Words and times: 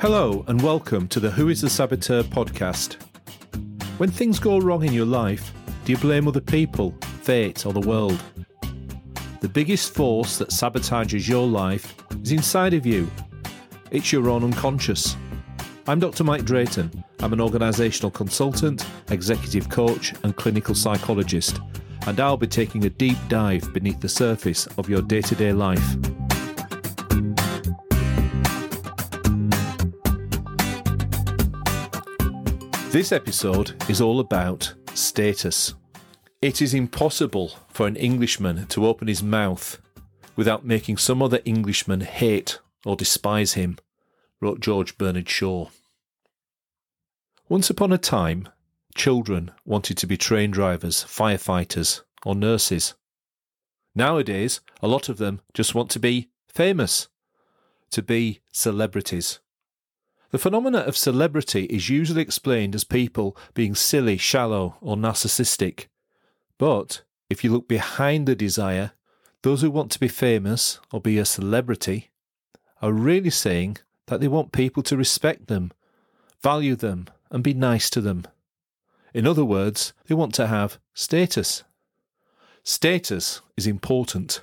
Hello, 0.00 0.44
and 0.46 0.62
welcome 0.62 1.08
to 1.08 1.18
the 1.18 1.32
Who 1.32 1.48
is 1.48 1.60
the 1.60 1.68
Saboteur 1.68 2.22
podcast. 2.22 3.02
When 3.98 4.08
things 4.08 4.38
go 4.38 4.60
wrong 4.60 4.84
in 4.84 4.92
your 4.92 5.04
life, 5.04 5.52
do 5.84 5.90
you 5.90 5.98
blame 5.98 6.28
other 6.28 6.40
people, 6.40 6.94
fate, 7.22 7.66
or 7.66 7.72
the 7.72 7.80
world? 7.80 8.22
The 9.40 9.48
biggest 9.48 9.92
force 9.92 10.38
that 10.38 10.50
sabotages 10.50 11.28
your 11.28 11.48
life 11.48 11.96
is 12.22 12.30
inside 12.30 12.74
of 12.74 12.86
you. 12.86 13.10
It's 13.90 14.12
your 14.12 14.30
own 14.30 14.44
unconscious. 14.44 15.16
I'm 15.88 15.98
Dr. 15.98 16.22
Mike 16.22 16.44
Drayton. 16.44 17.02
I'm 17.18 17.32
an 17.32 17.40
organisational 17.40 18.14
consultant, 18.14 18.86
executive 19.10 19.68
coach, 19.68 20.14
and 20.22 20.36
clinical 20.36 20.76
psychologist, 20.76 21.58
and 22.06 22.20
I'll 22.20 22.36
be 22.36 22.46
taking 22.46 22.84
a 22.84 22.90
deep 22.90 23.18
dive 23.26 23.74
beneath 23.74 23.98
the 23.98 24.08
surface 24.08 24.68
of 24.78 24.88
your 24.88 25.02
day 25.02 25.22
to 25.22 25.34
day 25.34 25.52
life. 25.52 25.96
This 32.90 33.12
episode 33.12 33.74
is 33.90 34.00
all 34.00 34.18
about 34.18 34.72
status. 34.94 35.74
It 36.40 36.62
is 36.62 36.72
impossible 36.72 37.52
for 37.68 37.86
an 37.86 37.96
Englishman 37.96 38.66
to 38.68 38.86
open 38.86 39.08
his 39.08 39.22
mouth 39.22 39.78
without 40.36 40.64
making 40.64 40.96
some 40.96 41.22
other 41.22 41.40
Englishman 41.44 42.00
hate 42.00 42.60
or 42.86 42.96
despise 42.96 43.52
him, 43.52 43.76
wrote 44.40 44.60
George 44.60 44.96
Bernard 44.96 45.28
Shaw. 45.28 45.68
Once 47.46 47.68
upon 47.68 47.92
a 47.92 47.98
time, 47.98 48.48
children 48.94 49.50
wanted 49.66 49.98
to 49.98 50.06
be 50.06 50.16
train 50.16 50.50
drivers, 50.50 51.04
firefighters, 51.04 52.00
or 52.24 52.34
nurses. 52.34 52.94
Nowadays, 53.94 54.60
a 54.80 54.88
lot 54.88 55.10
of 55.10 55.18
them 55.18 55.42
just 55.52 55.74
want 55.74 55.90
to 55.90 56.00
be 56.00 56.30
famous, 56.48 57.08
to 57.90 58.00
be 58.00 58.40
celebrities. 58.50 59.40
The 60.30 60.38
phenomena 60.38 60.80
of 60.80 60.96
celebrity 60.96 61.64
is 61.64 61.88
usually 61.88 62.20
explained 62.20 62.74
as 62.74 62.84
people 62.84 63.36
being 63.54 63.74
silly, 63.74 64.18
shallow, 64.18 64.76
or 64.82 64.96
narcissistic. 64.96 65.86
But 66.58 67.02
if 67.30 67.42
you 67.42 67.50
look 67.50 67.66
behind 67.66 68.26
the 68.26 68.34
desire, 68.34 68.92
those 69.42 69.62
who 69.62 69.70
want 69.70 69.90
to 69.92 70.00
be 70.00 70.08
famous 70.08 70.80
or 70.92 71.00
be 71.00 71.16
a 71.16 71.24
celebrity 71.24 72.10
are 72.82 72.92
really 72.92 73.30
saying 73.30 73.78
that 74.06 74.20
they 74.20 74.28
want 74.28 74.52
people 74.52 74.82
to 74.82 74.96
respect 74.96 75.46
them, 75.46 75.72
value 76.42 76.76
them, 76.76 77.06
and 77.30 77.42
be 77.42 77.54
nice 77.54 77.88
to 77.90 78.00
them. 78.00 78.26
In 79.14 79.26
other 79.26 79.44
words, 79.44 79.94
they 80.06 80.14
want 80.14 80.34
to 80.34 80.46
have 80.46 80.78
status. 80.92 81.64
Status 82.62 83.40
is 83.56 83.66
important. 83.66 84.42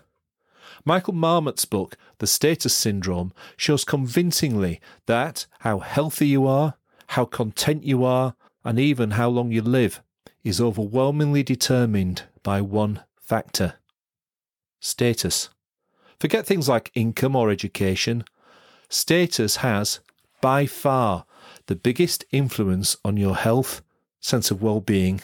Michael 0.88 1.16
Marmot's 1.16 1.66
book, 1.66 1.98
The 2.20 2.28
Status 2.28 2.76
Syndrome, 2.76 3.34
shows 3.58 3.84
convincingly 3.84 4.80
that 5.08 5.48
how 5.60 5.80
healthy 5.80 6.28
you 6.28 6.46
are, 6.46 6.76
how 7.08 7.26
content 7.26 7.84
you 7.84 8.06
are, 8.06 8.36
and 8.64 8.80
even 8.80 9.12
how 9.12 9.30
long 9.30 9.52
you 9.52 9.64
live 9.64 10.02
is 10.44 10.62
overwhelmingly 10.62 11.42
determined 11.42 12.24
by 12.44 12.62
one 12.62 13.02
factor 13.20 13.76
status. 14.80 15.50
Forget 16.20 16.46
things 16.46 16.70
like 16.70 16.92
income 16.94 17.36
or 17.36 17.50
education. 17.50 18.24
Status 18.88 19.58
has, 19.58 20.00
by 20.40 20.68
far, 20.68 21.26
the 21.66 21.76
biggest 21.76 22.24
influence 22.32 22.96
on 23.04 23.18
your 23.18 23.36
health, 23.36 23.82
sense 24.20 24.52
of 24.52 24.62
well 24.62 24.82
being, 24.82 25.22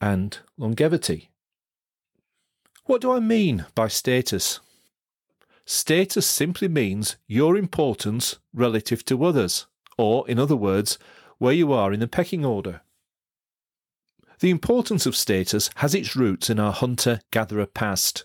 and 0.00 0.38
longevity. 0.56 1.30
What 2.84 3.00
do 3.00 3.10
I 3.12 3.18
mean 3.18 3.66
by 3.74 3.88
status? 3.88 4.60
Status 5.64 6.26
simply 6.26 6.68
means 6.68 7.16
your 7.26 7.56
importance 7.56 8.38
relative 8.52 9.04
to 9.04 9.24
others, 9.24 9.66
or, 9.96 10.28
in 10.28 10.38
other 10.38 10.56
words, 10.56 10.98
where 11.38 11.52
you 11.52 11.72
are 11.72 11.92
in 11.92 12.00
the 12.00 12.08
pecking 12.08 12.44
order. 12.44 12.82
The 14.40 14.50
importance 14.50 15.04
of 15.04 15.16
status 15.16 15.70
has 15.76 15.94
its 15.94 16.16
roots 16.16 16.48
in 16.48 16.58
our 16.58 16.72
hunter 16.72 17.20
gatherer 17.30 17.66
past. 17.66 18.24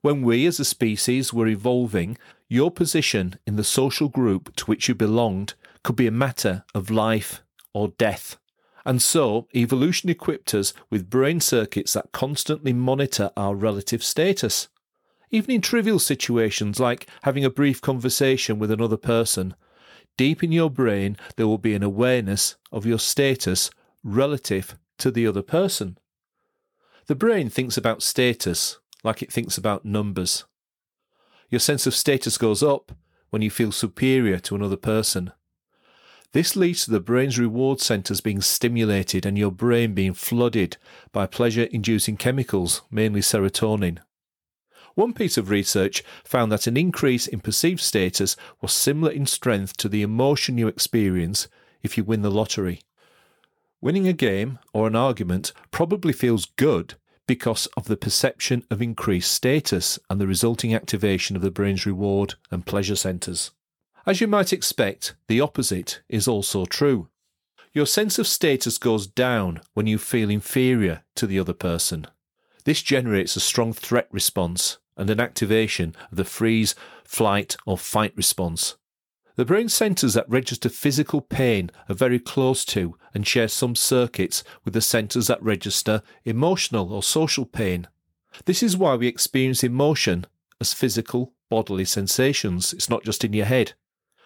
When 0.00 0.22
we 0.22 0.46
as 0.46 0.58
a 0.58 0.64
species 0.64 1.32
were 1.32 1.46
evolving, 1.46 2.18
your 2.48 2.70
position 2.70 3.38
in 3.46 3.56
the 3.56 3.64
social 3.64 4.08
group 4.08 4.56
to 4.56 4.64
which 4.64 4.88
you 4.88 4.94
belonged 4.94 5.54
could 5.84 5.96
be 5.96 6.06
a 6.06 6.10
matter 6.10 6.64
of 6.74 6.90
life 6.90 7.42
or 7.72 7.88
death. 7.88 8.36
And 8.84 9.00
so, 9.00 9.48
evolution 9.54 10.10
equipped 10.10 10.54
us 10.54 10.74
with 10.90 11.08
brain 11.08 11.40
circuits 11.40 11.92
that 11.92 12.12
constantly 12.12 12.72
monitor 12.72 13.30
our 13.36 13.54
relative 13.54 14.02
status. 14.02 14.68
Even 15.34 15.50
in 15.50 15.60
trivial 15.62 15.98
situations 15.98 16.78
like 16.78 17.08
having 17.22 17.42
a 17.42 17.50
brief 17.50 17.80
conversation 17.80 18.58
with 18.58 18.70
another 18.70 18.98
person, 18.98 19.54
deep 20.18 20.44
in 20.44 20.52
your 20.52 20.68
brain 20.68 21.16
there 21.36 21.48
will 21.48 21.58
be 21.58 21.74
an 21.74 21.82
awareness 21.82 22.56
of 22.70 22.84
your 22.84 22.98
status 22.98 23.70
relative 24.04 24.78
to 24.98 25.10
the 25.10 25.26
other 25.26 25.40
person. 25.40 25.96
The 27.06 27.14
brain 27.14 27.48
thinks 27.48 27.78
about 27.78 28.02
status 28.02 28.78
like 29.02 29.22
it 29.22 29.32
thinks 29.32 29.56
about 29.56 29.86
numbers. 29.86 30.44
Your 31.48 31.60
sense 31.60 31.86
of 31.86 31.94
status 31.94 32.36
goes 32.36 32.62
up 32.62 32.92
when 33.30 33.40
you 33.40 33.50
feel 33.50 33.72
superior 33.72 34.38
to 34.38 34.54
another 34.54 34.76
person. 34.76 35.32
This 36.32 36.56
leads 36.56 36.84
to 36.84 36.90
the 36.90 37.00
brain's 37.00 37.38
reward 37.38 37.80
centers 37.80 38.20
being 38.20 38.42
stimulated 38.42 39.24
and 39.24 39.38
your 39.38 39.50
brain 39.50 39.94
being 39.94 40.14
flooded 40.14 40.76
by 41.10 41.26
pleasure 41.26 41.64
inducing 41.64 42.16
chemicals, 42.16 42.82
mainly 42.90 43.20
serotonin. 43.20 43.98
One 44.94 45.14
piece 45.14 45.38
of 45.38 45.48
research 45.48 46.02
found 46.24 46.52
that 46.52 46.66
an 46.66 46.76
increase 46.76 47.26
in 47.26 47.40
perceived 47.40 47.80
status 47.80 48.36
was 48.60 48.72
similar 48.72 49.10
in 49.10 49.26
strength 49.26 49.76
to 49.78 49.88
the 49.88 50.02
emotion 50.02 50.58
you 50.58 50.68
experience 50.68 51.48
if 51.82 51.96
you 51.96 52.04
win 52.04 52.22
the 52.22 52.30
lottery. 52.30 52.82
Winning 53.80 54.06
a 54.06 54.12
game 54.12 54.58
or 54.72 54.86
an 54.86 54.94
argument 54.94 55.52
probably 55.70 56.12
feels 56.12 56.44
good 56.44 56.94
because 57.26 57.66
of 57.76 57.86
the 57.86 57.96
perception 57.96 58.64
of 58.70 58.82
increased 58.82 59.32
status 59.32 59.98
and 60.10 60.20
the 60.20 60.26
resulting 60.26 60.74
activation 60.74 61.36
of 61.36 61.42
the 61.42 61.50
brain's 61.50 61.86
reward 61.86 62.34
and 62.50 62.66
pleasure 62.66 62.96
centers. 62.96 63.50
As 64.04 64.20
you 64.20 64.26
might 64.26 64.52
expect, 64.52 65.14
the 65.28 65.40
opposite 65.40 66.02
is 66.08 66.28
also 66.28 66.64
true. 66.66 67.08
Your 67.72 67.86
sense 67.86 68.18
of 68.18 68.26
status 68.26 68.76
goes 68.76 69.06
down 69.06 69.62
when 69.72 69.86
you 69.86 69.96
feel 69.96 70.28
inferior 70.28 71.04
to 71.14 71.26
the 71.26 71.38
other 71.38 71.54
person. 71.54 72.06
This 72.64 72.82
generates 72.82 73.34
a 73.34 73.40
strong 73.40 73.72
threat 73.72 74.08
response 74.10 74.78
and 75.02 75.10
an 75.10 75.18
activation 75.18 75.96
of 76.12 76.16
the 76.16 76.24
freeze, 76.24 76.76
flight, 77.04 77.56
or 77.66 77.76
fight 77.76 78.12
response. 78.16 78.76
The 79.34 79.44
brain 79.44 79.68
centers 79.68 80.14
that 80.14 80.28
register 80.28 80.68
physical 80.68 81.20
pain 81.20 81.72
are 81.88 81.94
very 81.96 82.20
close 82.20 82.64
to 82.66 82.94
and 83.12 83.26
share 83.26 83.48
some 83.48 83.74
circuits 83.74 84.44
with 84.64 84.74
the 84.74 84.80
centers 84.80 85.26
that 85.26 85.42
register 85.42 86.02
emotional 86.24 86.92
or 86.92 87.02
social 87.02 87.44
pain. 87.44 87.88
This 88.44 88.62
is 88.62 88.76
why 88.76 88.94
we 88.94 89.08
experience 89.08 89.64
emotion 89.64 90.24
as 90.60 90.72
physical 90.72 91.32
bodily 91.50 91.84
sensations. 91.84 92.72
It's 92.72 92.88
not 92.88 93.02
just 93.02 93.24
in 93.24 93.32
your 93.32 93.46
head. 93.46 93.72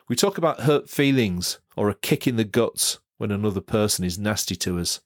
We 0.08 0.14
talk 0.14 0.36
about 0.36 0.60
hurt 0.60 0.90
feelings 0.90 1.58
or 1.74 1.88
a 1.88 1.94
kick 1.94 2.26
in 2.26 2.36
the 2.36 2.44
guts 2.44 2.98
when 3.16 3.30
another 3.30 3.62
person 3.62 4.04
is 4.04 4.18
nasty 4.18 4.56
to 4.56 4.78
us. 4.78 5.00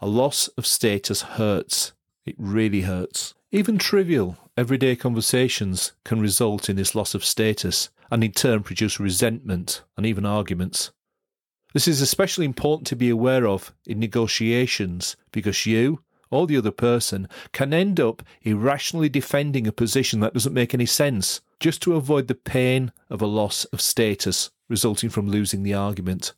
A 0.00 0.06
loss 0.06 0.46
of 0.56 0.66
status 0.66 1.22
hurts. 1.22 1.94
It 2.24 2.36
really 2.38 2.82
hurts. 2.82 3.34
Even 3.50 3.76
trivial, 3.76 4.36
everyday 4.56 4.96
conversations 4.96 5.92
can 6.04 6.20
result 6.20 6.70
in 6.70 6.76
this 6.76 6.94
loss 6.94 7.14
of 7.14 7.24
status 7.24 7.90
and 8.10 8.24
in 8.24 8.32
turn 8.32 8.62
produce 8.62 8.98
resentment 8.98 9.82
and 9.96 10.06
even 10.06 10.24
arguments. 10.24 10.90
This 11.74 11.86
is 11.86 12.00
especially 12.00 12.46
important 12.46 12.86
to 12.86 12.96
be 12.96 13.10
aware 13.10 13.46
of 13.46 13.74
in 13.86 13.98
negotiations 13.98 15.16
because 15.30 15.66
you 15.66 16.00
or 16.30 16.46
the 16.46 16.56
other 16.56 16.70
person 16.70 17.28
can 17.52 17.74
end 17.74 18.00
up 18.00 18.22
irrationally 18.42 19.08
defending 19.08 19.66
a 19.66 19.72
position 19.72 20.20
that 20.20 20.34
doesn't 20.34 20.54
make 20.54 20.72
any 20.72 20.86
sense 20.86 21.40
just 21.60 21.82
to 21.82 21.94
avoid 21.94 22.28
the 22.28 22.34
pain 22.34 22.92
of 23.10 23.20
a 23.20 23.26
loss 23.26 23.64
of 23.66 23.80
status 23.80 24.50
resulting 24.68 25.10
from 25.10 25.28
losing 25.28 25.62
the 25.62 25.74
argument. 25.74 26.32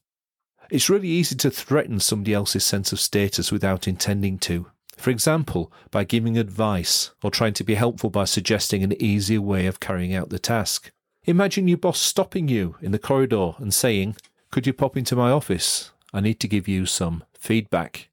It's 0.71 0.91
really 0.91 1.09
easy 1.09 1.35
to 1.37 1.51
threaten 1.51 1.99
somebody 2.01 2.35
else's 2.35 2.65
sense 2.65 2.93
of 2.93 3.01
status 3.01 3.51
without 3.51 3.89
intending 3.89 4.39
to. 4.41 4.67
For 4.99 5.11
example, 5.11 5.73
by 5.93 6.03
giving 6.03 6.37
advice 6.37 7.13
or 7.23 7.31
trying 7.31 7.55
to 7.55 7.65
be 7.65 7.77
helpful 7.77 8.11
by 8.11 8.25
suggesting 8.25 8.83
an 8.83 9.01
easier 9.01 9.41
way 9.41 9.67
of 9.67 9.79
carrying 9.79 10.13
out 10.13 10.29
the 10.29 10.41
task. 10.41 10.91
Imagine 11.25 11.69
your 11.69 11.79
boss 11.79 12.01
stopping 12.01 12.49
you 12.49 12.77
in 12.83 12.91
the 12.91 12.99
corridor 12.99 13.53
and 13.59 13.73
saying, 13.73 14.17
Could 14.51 14.67
you 14.67 14.73
pop 14.73 14.97
into 14.97 15.15
my 15.15 15.31
office? 15.31 15.93
I 16.13 16.21
need 16.21 16.41
to 16.41 16.49
give 16.49 16.67
you 16.67 16.85
some 16.85 17.23
feedback. 17.33 18.09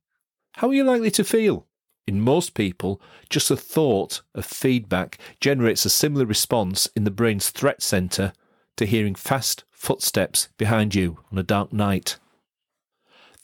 How 0.58 0.70
are 0.70 0.74
you 0.74 0.84
likely 0.84 1.10
to 1.12 1.24
feel? 1.24 1.66
In 2.06 2.22
most 2.22 2.54
people, 2.54 3.02
just 3.32 3.50
the 3.50 3.58
thought 3.58 4.22
of 4.36 4.46
feedback 4.46 5.18
generates 5.40 5.86
a 5.86 5.90
similar 5.90 6.26
response 6.26 6.88
in 6.96 7.04
the 7.04 7.12
brain's 7.12 7.50
threat 7.50 7.82
center 7.82 8.32
to 8.78 8.86
hearing 8.86 9.16
fast 9.16 9.64
footsteps 9.72 10.50
behind 10.58 10.94
you 10.94 11.20
on 11.32 11.40
a 11.40 11.44
dark 11.44 11.74
night. 11.74 12.20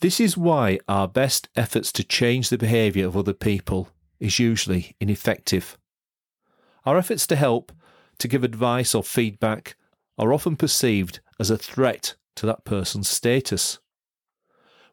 This 0.01 0.19
is 0.19 0.35
why 0.35 0.79
our 0.87 1.07
best 1.07 1.47
efforts 1.55 1.91
to 1.91 2.03
change 2.03 2.49
the 2.49 2.57
behaviour 2.57 3.05
of 3.05 3.15
other 3.15 3.33
people 3.33 3.89
is 4.19 4.39
usually 4.39 4.95
ineffective. 4.99 5.77
Our 6.87 6.97
efforts 6.97 7.27
to 7.27 7.35
help, 7.35 7.71
to 8.17 8.27
give 8.27 8.43
advice 8.43 8.95
or 8.95 9.03
feedback, 9.03 9.75
are 10.17 10.33
often 10.33 10.55
perceived 10.55 11.19
as 11.39 11.51
a 11.51 11.57
threat 11.57 12.15
to 12.35 12.47
that 12.47 12.65
person's 12.65 13.09
status. 13.09 13.77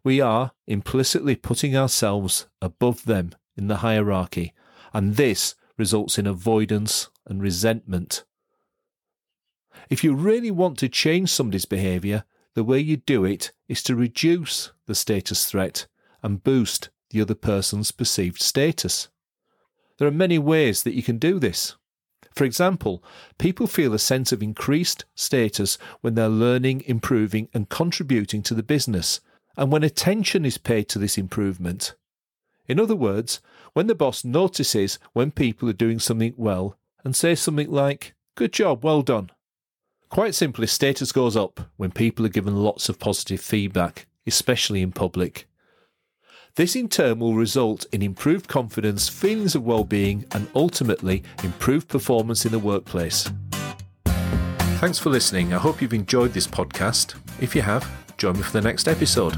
We 0.04 0.20
are 0.20 0.52
implicitly 0.66 1.36
putting 1.36 1.74
ourselves 1.74 2.46
above 2.60 3.06
them 3.06 3.32
in 3.56 3.68
the 3.68 3.76
hierarchy, 3.76 4.52
and 4.92 5.16
this 5.16 5.54
results 5.78 6.18
in 6.18 6.26
avoidance 6.26 7.08
and 7.26 7.40
resentment. 7.40 8.24
If 9.88 10.04
you 10.04 10.14
really 10.14 10.50
want 10.50 10.76
to 10.78 10.88
change 10.90 11.30
somebody's 11.30 11.64
behaviour, 11.64 12.24
the 12.58 12.64
way 12.64 12.80
you 12.80 12.96
do 12.96 13.24
it 13.24 13.52
is 13.68 13.84
to 13.84 13.94
reduce 13.94 14.72
the 14.86 14.94
status 14.96 15.46
threat 15.46 15.86
and 16.24 16.42
boost 16.42 16.90
the 17.10 17.20
other 17.20 17.36
person's 17.36 17.92
perceived 17.92 18.42
status. 18.42 19.06
There 19.96 20.08
are 20.08 20.10
many 20.10 20.40
ways 20.40 20.82
that 20.82 20.96
you 20.96 21.04
can 21.04 21.18
do 21.18 21.38
this. 21.38 21.76
For 22.34 22.42
example, 22.44 23.00
people 23.38 23.68
feel 23.68 23.94
a 23.94 23.98
sense 24.00 24.32
of 24.32 24.42
increased 24.42 25.04
status 25.14 25.78
when 26.00 26.16
they're 26.16 26.28
learning, 26.28 26.82
improving, 26.86 27.48
and 27.54 27.68
contributing 27.68 28.42
to 28.42 28.54
the 28.54 28.64
business, 28.64 29.20
and 29.56 29.70
when 29.70 29.84
attention 29.84 30.44
is 30.44 30.58
paid 30.58 30.88
to 30.88 30.98
this 30.98 31.16
improvement. 31.16 31.94
In 32.66 32.80
other 32.80 32.96
words, 32.96 33.40
when 33.72 33.86
the 33.86 33.94
boss 33.94 34.24
notices 34.24 34.98
when 35.12 35.30
people 35.30 35.68
are 35.68 35.84
doing 35.84 36.00
something 36.00 36.34
well 36.36 36.76
and 37.04 37.14
says 37.14 37.38
something 37.38 37.70
like, 37.70 38.16
Good 38.34 38.52
job, 38.52 38.82
well 38.82 39.02
done. 39.02 39.30
Quite 40.10 40.34
simply, 40.34 40.66
status 40.66 41.12
goes 41.12 41.36
up 41.36 41.60
when 41.76 41.90
people 41.90 42.24
are 42.24 42.30
given 42.30 42.56
lots 42.56 42.88
of 42.88 42.98
positive 42.98 43.40
feedback, 43.40 44.06
especially 44.26 44.82
in 44.82 44.90
public. 44.90 45.46
This 46.56 46.74
in 46.74 46.88
turn 46.88 47.18
will 47.20 47.34
result 47.34 47.86
in 47.92 48.02
improved 48.02 48.48
confidence, 48.48 49.08
feelings 49.08 49.54
of 49.54 49.64
well-being, 49.64 50.24
and 50.32 50.48
ultimately 50.54 51.22
improved 51.44 51.88
performance 51.88 52.44
in 52.44 52.52
the 52.52 52.58
workplace. 52.58 53.30
Thanks 54.80 54.98
for 54.98 55.10
listening. 55.10 55.52
I 55.52 55.58
hope 55.58 55.82
you've 55.82 55.92
enjoyed 55.92 56.32
this 56.32 56.46
podcast. 56.46 57.14
If 57.40 57.54
you 57.54 57.62
have, 57.62 57.88
join 58.16 58.36
me 58.36 58.42
for 58.42 58.52
the 58.52 58.60
next 58.60 58.88
episode. 58.88 59.36